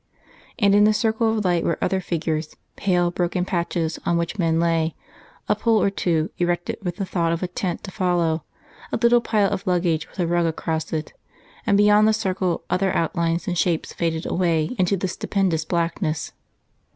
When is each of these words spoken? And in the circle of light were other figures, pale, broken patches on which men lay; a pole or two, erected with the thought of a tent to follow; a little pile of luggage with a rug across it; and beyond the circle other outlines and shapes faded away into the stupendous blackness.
And 0.57 0.73
in 0.73 0.85
the 0.85 0.95
circle 0.95 1.29
of 1.37 1.45
light 1.45 1.63
were 1.63 1.77
other 1.79 2.01
figures, 2.01 2.55
pale, 2.75 3.11
broken 3.11 3.45
patches 3.45 3.99
on 4.03 4.17
which 4.17 4.39
men 4.39 4.59
lay; 4.59 4.95
a 5.47 5.55
pole 5.55 5.79
or 5.79 5.91
two, 5.91 6.31
erected 6.39 6.79
with 6.81 6.95
the 6.95 7.05
thought 7.05 7.31
of 7.31 7.43
a 7.43 7.47
tent 7.47 7.83
to 7.83 7.91
follow; 7.91 8.43
a 8.91 8.97
little 8.97 9.21
pile 9.21 9.51
of 9.51 9.67
luggage 9.67 10.09
with 10.09 10.17
a 10.17 10.25
rug 10.25 10.47
across 10.47 10.91
it; 10.91 11.13
and 11.67 11.77
beyond 11.77 12.07
the 12.07 12.13
circle 12.13 12.63
other 12.67 12.91
outlines 12.95 13.45
and 13.47 13.59
shapes 13.59 13.93
faded 13.93 14.25
away 14.25 14.75
into 14.79 14.97
the 14.97 15.07
stupendous 15.07 15.65
blackness. 15.65 16.31